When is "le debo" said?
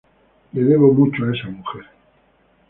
0.55-0.91